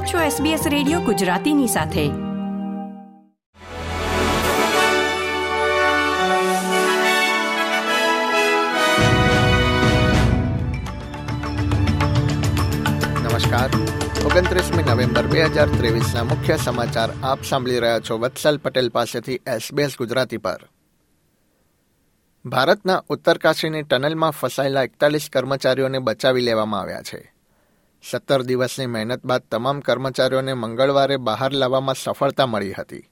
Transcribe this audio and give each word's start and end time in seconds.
આપ 0.00 0.06
છો 0.06 0.18
SBS 0.18 0.68
radio 0.68 1.00
ગુજરાતીની 1.00 1.66
સાથે. 1.66 2.08
નમસ્કાર. 13.22 13.70
ઓગણત્રીસમી 14.24 14.82
નવેમ્બર 14.82 15.26
બે 15.26 15.42
હજાર 15.42 15.68
ત્રેવીસના 15.68 16.24
મુખ્ય 16.24 16.56
સમાચાર 16.56 17.10
આપ 17.22 17.42
સાંભળી 17.42 17.78
રહ્યા 17.78 17.98
છો 17.98 18.18
વત્સલ 18.18 18.58
પટેલ 18.58 18.88
પાસેથી 18.88 19.34
એસબીએસ 19.34 19.96
ગુજરાતી 19.98 20.36
પર. 20.36 20.68
ભારતના 22.44 23.02
ઉત્તરકાશીની 23.08 23.82
ટનલમાં 23.82 24.30
ફસાયેલા 24.30 24.82
એકતાલીસ 24.82 25.28
કર્મચારીઓને 25.32 25.98
બચાવી 25.98 26.42
લેવામાં 26.42 26.80
આવ્યા 26.80 27.02
છે. 27.02 27.39
સત્તર 28.02 28.42
દિવસની 28.42 28.86
મહેનત 28.86 29.26
બાદ 29.26 29.42
તમામ 29.50 29.80
કર્મચારીઓને 29.80 30.54
મંગળવારે 30.54 31.16
બહાર 31.16 31.52
લાવવામાં 31.52 31.94
સફળતા 31.94 32.46
મળી 32.46 32.72
હતી. 32.72 33.10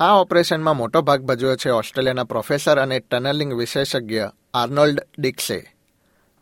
આ 0.00 0.12
ઓપરેશનમાં 0.14 0.76
મોટો 0.76 1.02
ભાગ 1.02 1.20
ભજવ્યો 1.20 1.56
છે 1.56 1.70
ઓસ્ટ્રેલિયાના 1.70 2.24
પ્રોફેસર 2.24 2.78
અને 2.78 3.00
ટનલિંગ 3.00 3.52
વિશેષજ્ઞ 3.54 4.18
આર્નોલ્ડ 4.54 5.00
ડિક્સે. 5.18 5.76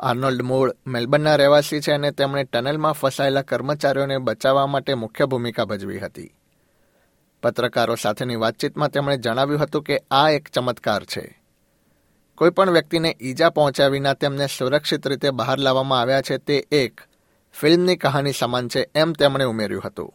આર્નોલ્ડ 0.01 0.43
મૂળ 0.43 0.77
મેલબર્નના 0.87 1.37
રહેવાસી 1.37 1.81
છે 1.81 1.93
અને 1.93 2.11
તેમણે 2.11 2.45
ટનલમાં 2.45 2.93
ફસાયેલા 2.93 3.43
કર્મચારીઓને 3.43 4.19
બચાવવા 4.19 4.67
માટે 4.67 4.95
મુખ્ય 4.95 5.27
ભૂમિકા 5.27 5.65
ભજવી 5.65 5.99
હતી. 5.99 6.35
પત્રકારો 7.43 7.95
સાથેની 7.95 8.37
વાતચીતમાં 8.37 8.89
તેમણે 8.89 9.17
જણાવ્યું 9.17 9.61
હતું 9.61 9.83
કે 9.83 10.03
આ 10.11 10.31
એક 10.31 10.49
ચમત્કાર 10.49 11.05
છે. 11.05 11.43
કોઈપણ 12.35 12.71
વ્યક્તિને 12.71 13.17
ઈજા 13.21 13.51
પહોંચ્યા 13.51 13.89
વિના 13.89 14.15
તેમને 14.15 14.47
સુરક્ષિત 14.47 15.09
રીતે 15.09 15.31
બહાર 15.31 15.59
લાવવામાં 15.59 16.01
આવ્યા 16.01 16.23
છે 16.23 16.39
તે 16.39 16.67
એક 16.73 17.01
ફિલ્મની 17.61 17.97
કહાની 17.97 18.33
સમાન 18.33 18.69
છે 18.69 18.91
એમ 18.95 19.13
તેમણે 19.13 19.45
ઉમેર્યું 19.45 19.83
હતું. 19.85 20.15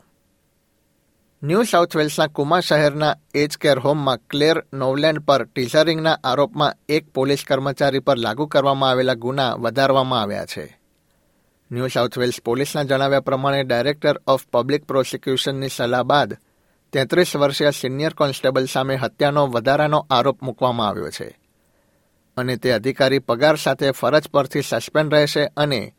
ન્યૂ 1.43 1.63
સાઉથ 1.63 1.95
વેલ્સના 1.95 2.27
કુમા 2.27 2.59
શહેરના 2.59 3.15
એજ 3.33 3.57
કેર 3.57 3.79
હોમમાં 3.79 4.17
ક્લેર 4.17 4.63
નોવલેન્ડ 4.73 5.19
પર 5.19 5.43
ટીઝરિંગના 5.43 6.17
આરોપમાં 6.23 6.75
એક 6.89 7.09
પોલીસ 7.09 7.43
કર્મચારી 7.47 7.99
પર 7.99 8.17
લાગુ 8.17 8.45
કરવામાં 8.45 8.89
આવેલા 8.89 9.13
ગુના 9.13 9.53
વધારવામાં 9.53 10.21
આવ્યા 10.21 10.45
છે. 10.45 10.79
ન્યૂ 11.71 11.87
સાઉથ 11.87 12.17
વેલ્સ 12.17 12.41
પોલીસના 12.45 12.83
જણાવ્યા 12.83 13.19
પ્રમાણે 13.19 13.63
ડાયરેક્ટર 13.63 14.21
ઓફ 14.27 14.47
પબ્લિક 14.47 14.85
પ્રોસિક્યુશનની 14.85 15.69
સલાહ 15.69 16.03
બાદ 16.03 16.37
તેત્રીસ 16.91 17.35
વર્ષીય 17.35 17.71
સિનિયર 17.71 18.13
કોન્સ્ટેબલ 18.13 18.65
સામે 18.65 18.95
હત્યાનો 18.95 19.47
વધારાનો 19.47 20.07
આરોપ 20.09 20.43
મૂકવામાં 20.43 20.87
આવ્યો 20.87 21.09
છે. 21.09 21.39
અને 22.37 22.55
તે 22.55 22.71
અધિકારી 22.71 23.19
પગાર 23.19 23.55
સાથે 23.55 23.91
ફરજ 23.91 24.29
પરથી 24.29 24.61
સસ્પેન્ડ 24.61 25.13
રહેશે 25.13 25.45
અને 25.45 25.93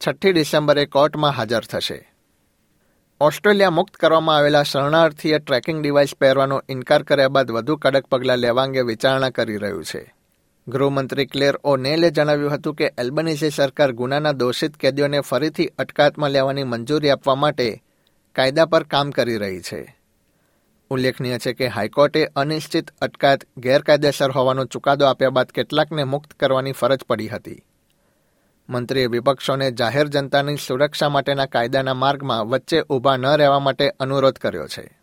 છઠ્ઠી 0.00 0.32
ડિસેમ્બરે 0.32 0.86
કોર્ટમાં 0.86 1.30
હાજર 1.30 1.60
થશે. 1.60 2.12
ઓસ્ટ્રેલિયા 3.20 3.70
મુક્ત 3.70 3.94
કરવામાં 3.94 4.36
આવેલા 4.36 4.62
શરણાર્થીએ 4.62 5.38
ટ્રેકિંગ 5.38 5.82
ડિવાઇસ 5.82 6.14
પહેરવાનો 6.20 6.62
ઇનકાર 6.68 7.02
કર્યા 7.02 7.28
બાદ 7.28 7.50
વધુ 7.50 7.76
કડક 7.76 8.06
પગલાં 8.06 8.38
લેવા 8.38 8.62
અંગે 8.62 8.80
વિચારણા 8.80 9.30
કરી 9.30 9.56
રહ્યું 9.56 9.84
છે. 9.84 10.14
ગૃહમંત્રી 10.68 11.26
ક્લેર 11.26 11.56
ઓ 11.56 11.76
નેલે 11.76 12.10
જણાવ્યું 12.10 12.54
હતું 12.54 12.74
કે 12.74 12.92
એલ્બનીઝી 12.98 13.50
સરકાર 13.50 13.92
ગુનાના 13.92 14.32
દોષિત 14.32 14.76
કેદીઓને 14.76 15.20
ફરીથી 15.20 15.66
અટકાયતમાં 15.66 16.30
લેવાની 16.30 16.64
મંજૂરી 16.64 17.10
આપવા 17.10 17.34
માટે 17.34 17.82
કાયદા 18.34 18.66
પર 18.66 18.82
કામ 18.82 19.10
કરી 19.10 19.36
રહી 19.36 19.60
છે. 19.60 19.96
ઉલ્લેખનીય 20.90 21.38
છે 21.38 21.52
કે 21.52 21.66
હાઈકોર્ટે 21.66 22.26
અનિશ્ચિત 22.36 22.90
અટકાયત 22.90 23.40
ગેરકાયદેસર 23.56 24.30
હોવાનો 24.30 24.64
ચુકાદો 24.64 25.04
આપ્યા 25.04 25.30
બાદ 25.30 25.46
કેટલાકને 25.46 26.04
મુક્ત 26.04 26.32
કરવાની 26.32 26.72
ફરજ 26.72 26.98
પડી 27.04 27.28
હતી. 27.28 27.62
મંત્રીએ 28.68 29.06
વિપક્ષોને 29.06 29.70
જાહેર 29.70 30.06
જનતાની 30.06 30.56
સુરક્ષા 30.56 31.08
માટેના 31.08 31.46
કાયદાના 31.46 31.94
માર્ગમાં 31.94 32.46
વચ્ચે 32.46 32.80
ઊભા 32.80 33.16
ન 33.16 33.26
રહેવા 33.26 33.58
માટે 33.58 33.88
અનુરોધ 33.88 34.38
કર્યો 34.38 34.66
છે. 34.66 35.00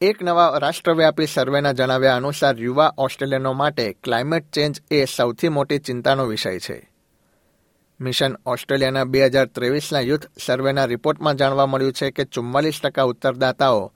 એક 0.00 0.22
નવા 0.22 0.58
રાષ્ટ્રવ્યાપી 0.58 1.26
સર્વેના 1.26 1.72
જણાવ્યા 1.72 2.16
અનુસાર 2.16 2.58
યુવા 2.58 2.94
ઓસ્ટ્રેલિયનો 2.98 3.52
માટે 3.52 3.92
ક્લાઇમેટ 3.92 4.50
ચેન્જ 4.50 4.82
એ 4.90 5.04
સૌથી 5.04 5.48
મોટી 5.48 5.78
ચિંતાનો 5.78 6.24
વિષય 6.24 6.58
છે. 6.58 6.90
મિશન 8.00 8.36
ઓસ્ટ્રેલિયાના 8.46 9.04
બે 9.04 9.26
હજાર 9.26 9.46
ત્રેવીસના 9.46 10.00
યુથ 10.00 10.26
સર્વેના 10.46 10.84
રિપોર્ટમાં 10.84 11.34
જાણવા 11.34 11.66
મળ્યું 11.66 11.92
છે 11.92 12.10
કે 12.10 12.24
ચુમ્માલીસ 12.24 12.80
ટકા 12.82 13.02
ઉત્તરદાતાઓ 13.02 13.92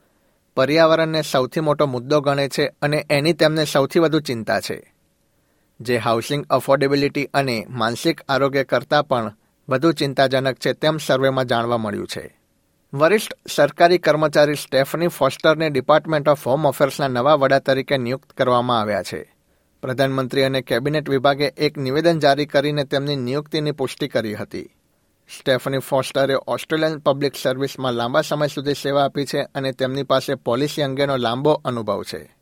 પર્યાવરણને 0.57 1.23
સૌથી 1.23 1.61
મોટો 1.61 1.87
મુદ્દો 1.87 2.21
ગણે 2.21 2.49
છે 2.49 2.67
અને 2.83 3.07
એની 3.11 3.33
તેમને 3.33 3.65
સૌથી 3.65 3.99
વધુ 3.99 4.21
ચિંતા 4.21 4.61
છે. 4.61 5.00
જે 5.81 5.97
હાઉસિંગ 5.97 6.47
અફોર્ડેબિલિટી 6.51 7.25
અને 7.25 7.67
માનસિક 7.71 8.21
આરોગ્ય 8.29 8.65
કરતાં 8.65 9.09
પણ 9.09 9.33
વધુ 9.69 9.93
ચિંતાજનક 9.93 10.57
છે 10.57 10.73
તેમ 10.73 10.99
સર્વેમાં 10.99 11.45
જાણવા 11.45 11.79
મળ્યું 11.79 12.07
છે. 12.07 12.41
વરિષ્ઠ 12.95 13.33
સરકારી 13.51 13.99
કર્મચારી 13.99 14.55
સ્ટેફની 14.55 15.09
ફોસ્ટરને 15.09 15.71
ડિપાર્ટમેન્ટ 15.71 16.29
ઓફ 16.29 16.49
હોમ 16.49 16.69
અફેર્સના 16.69 17.09
નવા 17.09 17.35
વડા 17.35 17.59
તરીકે 17.59 17.99
નિયુક્ત 17.99 18.31
કરવામાં 18.31 18.81
આવ્યા 18.81 19.03
છે. 19.03 19.35
પ્રધાનમંત્રી 19.83 20.43
અને 20.43 20.61
કેબિનેટ 20.61 21.11
વિભાગે 21.11 21.45
એક 21.45 21.79
નિવેદન 21.79 22.19
જારી 22.19 22.47
કરીને 22.47 22.85
તેમની 22.85 23.17
નિયુક્તિની 23.17 23.73
પુષ્ટિ 23.73 24.09
કરી 24.09 24.35
હતી. 24.35 24.63
સ્ટેફની 25.39 25.79
ફોસ્ટરે 25.79 26.37
ઓસ્ટ્રેલિયન 26.47 26.99
પબ્લિક 26.99 27.33
સર્વિસમાં 27.43 27.93
લાંબા 27.93 28.21
સમય 28.21 28.47
સુધી 28.47 28.75
સેવા 28.75 29.05
આપી 29.05 29.25
છે 29.25 29.43
અને 29.43 29.73
તેમની 29.73 30.03
પાસે 30.03 30.35
પોલિસી 30.35 30.83
અંગેનો 30.83 31.17
લાંબો 31.17 31.53
અનુભવ 31.53 32.03
છે. 32.03 32.37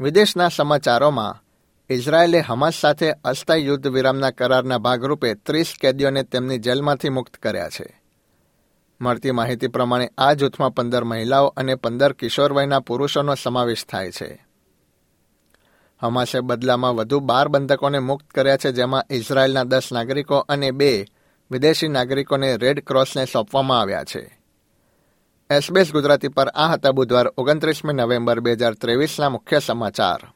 વિદેશના 0.00 0.48
સમાચારોમાં 0.48 1.45
ઇઝરાયેલે 1.90 2.40
હમાસ 2.40 2.74
સાથે 2.74 3.12
અસ્થાયી 3.12 3.66
યુદ્ધ 3.66 3.86
વિરામના 3.86 4.30
કરારના 4.30 4.78
ભાગરૂપે 4.78 5.34
ત્રીસ 5.34 5.72
કેદીઓને 5.80 6.22
તેમની 6.22 6.58
જેલમાંથી 6.58 7.08
મુક્ત 7.08 7.36
કર્યા 7.36 7.68
છે. 7.68 8.02
મળતી 9.00 9.30
માહિતી 9.30 9.66
પ્રમાણે 9.66 10.10
આ 10.18 10.32
જૂથમાં 10.32 10.74
પંદર 10.74 11.04
મહિલાઓ 11.04 11.46
અને 11.46 11.74
પંદર 11.74 12.12
કિશોર 12.12 12.52
વયના 12.52 12.80
પુરુષોનો 12.80 13.34
સમાવેશ 13.34 13.86
થાય 13.86 14.10
છે. 14.10 14.46
હમાસે 16.00 16.40
બદલામાં 16.40 16.94
વધુ 16.94 17.20
બાર 17.20 17.48
બંધકોને 17.48 17.98
મુક્ત 17.98 18.30
કર્યા 18.30 18.56
છે, 18.56 18.72
જેમાં 18.72 19.04
ઇઝરાયેલના 19.10 19.64
દસ 19.64 19.92
નાગરિકો 19.92 20.36
અને 20.38 20.70
બે 20.70 21.04
વિદેશી 21.50 21.88
નાગરિકોને 21.88 22.56
રેડ 22.56 22.84
ક્રોસને 22.84 23.24
સોંપવામાં 23.24 23.80
આવ્યા 23.80 24.04
છે. 24.04 24.40
એસબીએસ 25.50 25.92
ગુજરાતી 25.92 26.28
પર 26.28 26.48
આ 26.48 26.72
હતા 26.72 26.90
બુધવાર 26.90 27.26
ઓગણત્રીસમી 27.36 27.94
નવેમ્બર 27.94 28.40
બે 28.40 28.52
હજાર 28.52 28.74
ત્રેવીસના 28.74 29.28
મુખ્ય 29.28 29.58
સમાચાર. 29.58 30.35